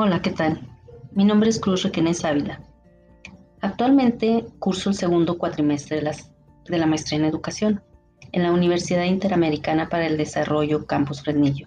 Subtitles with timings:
[0.00, 0.60] Hola, ¿qué tal?
[1.10, 2.60] Mi nombre es Cruz Requenes Ávila.
[3.60, 6.16] Actualmente curso el segundo cuatrimestre de,
[6.68, 7.82] de la maestría en educación
[8.30, 11.66] en la Universidad Interamericana para el Desarrollo Campus Fresnillo.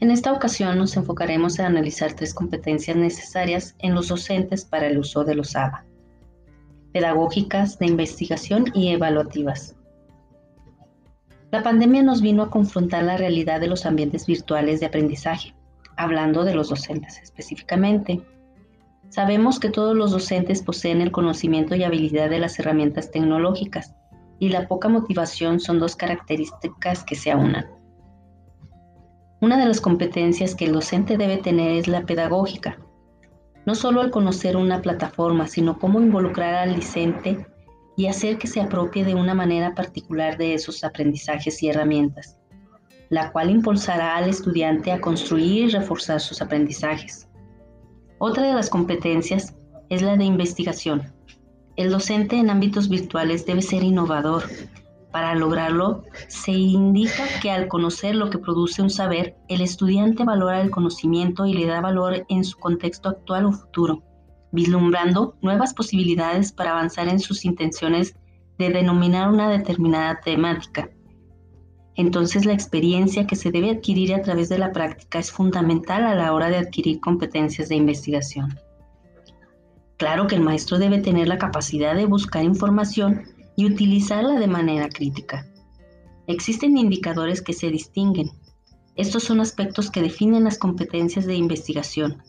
[0.00, 4.98] En esta ocasión nos enfocaremos en analizar tres competencias necesarias en los docentes para el
[4.98, 5.84] uso de los ABA,
[6.92, 9.76] pedagógicas, de investigación y evaluativas.
[11.52, 15.54] La pandemia nos vino a confrontar la realidad de los ambientes virtuales de aprendizaje,
[15.96, 18.22] hablando de los docentes específicamente.
[19.08, 23.94] Sabemos que todos los docentes poseen el conocimiento y habilidad de las herramientas tecnológicas,
[24.38, 27.66] y la poca motivación son dos características que se aunan.
[29.40, 32.78] Una de las competencias que el docente debe tener es la pedagógica.
[33.66, 37.46] No solo al conocer una plataforma, sino cómo involucrar al discente
[37.96, 42.38] y hacer que se apropie de una manera particular de esos aprendizajes y herramientas,
[43.10, 47.28] la cual impulsará al estudiante a construir y reforzar sus aprendizajes.
[48.18, 49.54] Otra de las competencias
[49.88, 51.12] es la de investigación.
[51.76, 54.44] El docente en ámbitos virtuales debe ser innovador,
[55.14, 60.60] para lograrlo, se indica que al conocer lo que produce un saber, el estudiante valora
[60.60, 64.02] el conocimiento y le da valor en su contexto actual o futuro,
[64.50, 68.16] vislumbrando nuevas posibilidades para avanzar en sus intenciones
[68.58, 70.90] de denominar una determinada temática.
[71.96, 76.14] Entonces la experiencia que se debe adquirir a través de la práctica es fundamental a
[76.14, 78.58] la hora de adquirir competencias de investigación.
[79.96, 83.22] Claro que el maestro debe tener la capacidad de buscar información
[83.56, 85.46] y utilizarla de manera crítica.
[86.26, 88.30] Existen indicadores que se distinguen.
[88.96, 92.22] Estos son aspectos que definen las competencias de investigación,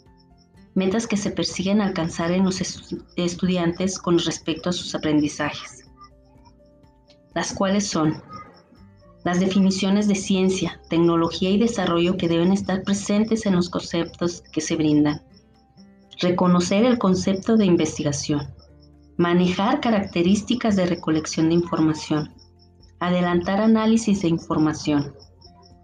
[0.76, 2.62] metas que se persiguen alcanzar en los
[3.16, 5.86] estudiantes con respecto a sus aprendizajes,
[7.34, 8.22] las cuales son
[9.26, 14.62] las definiciones de ciencia, tecnología y desarrollo que deben estar presentes en los conceptos que
[14.62, 15.24] se brindan,
[16.20, 18.54] reconocer el concepto de investigación,
[19.18, 22.36] manejar características de recolección de información,
[23.00, 25.16] adelantar análisis de información,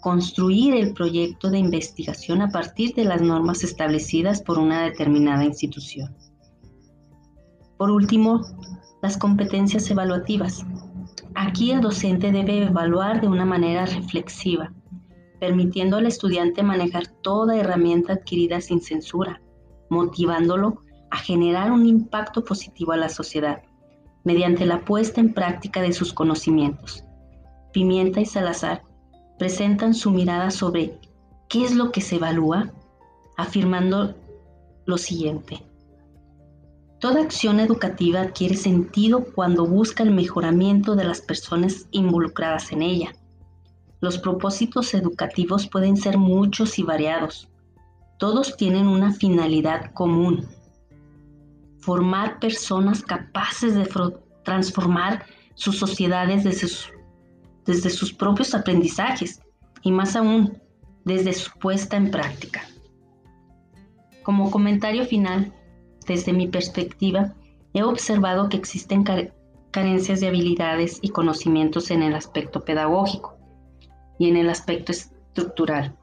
[0.01, 6.15] construir el proyecto de investigación a partir de las normas establecidas por una determinada institución.
[7.77, 8.41] Por último,
[9.01, 10.63] las competencias evaluativas.
[11.43, 14.71] Aquí el docente debe evaluar de una manera reflexiva,
[15.39, 19.41] permitiendo al estudiante manejar toda herramienta adquirida sin censura,
[19.89, 23.63] motivándolo a generar un impacto positivo a la sociedad
[24.23, 27.03] mediante la puesta en práctica de sus conocimientos.
[27.73, 28.83] Pimienta y Salazar
[29.39, 30.99] presentan su mirada sobre
[31.49, 32.71] qué es lo que se evalúa,
[33.35, 34.13] afirmando
[34.85, 35.63] lo siguiente.
[37.01, 43.15] Toda acción educativa adquiere sentido cuando busca el mejoramiento de las personas involucradas en ella.
[44.01, 47.49] Los propósitos educativos pueden ser muchos y variados.
[48.19, 50.47] Todos tienen una finalidad común,
[51.79, 53.89] formar personas capaces de
[54.43, 55.25] transformar
[55.55, 56.67] sus sociedades desde,
[57.65, 59.41] desde sus propios aprendizajes
[59.81, 60.61] y más aún
[61.03, 62.61] desde su puesta en práctica.
[64.21, 65.51] Como comentario final,
[66.11, 67.33] desde mi perspectiva,
[67.73, 69.05] he observado que existen
[69.71, 73.37] carencias de habilidades y conocimientos en el aspecto pedagógico
[74.19, 75.95] y en el aspecto estructural.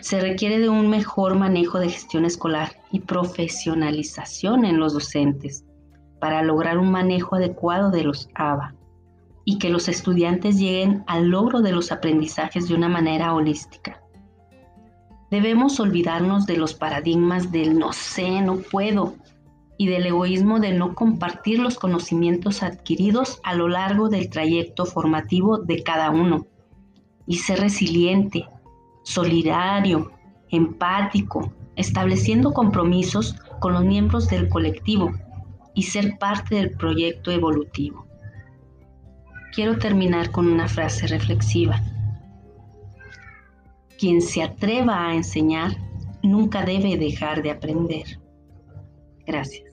[0.00, 5.64] Se requiere de un mejor manejo de gestión escolar y profesionalización en los docentes
[6.20, 8.76] para lograr un manejo adecuado de los ABA
[9.44, 14.00] y que los estudiantes lleguen al logro de los aprendizajes de una manera holística.
[15.32, 19.14] Debemos olvidarnos de los paradigmas del no sé, no puedo
[19.82, 25.58] y del egoísmo de no compartir los conocimientos adquiridos a lo largo del trayecto formativo
[25.58, 26.46] de cada uno
[27.26, 28.46] y ser resiliente,
[29.02, 30.12] solidario,
[30.50, 35.10] empático, estableciendo compromisos con los miembros del colectivo
[35.74, 38.06] y ser parte del proyecto evolutivo.
[39.52, 41.82] Quiero terminar con una frase reflexiva.
[43.98, 45.76] Quien se atreva a enseñar
[46.22, 48.20] nunca debe dejar de aprender.
[49.26, 49.71] Gracias.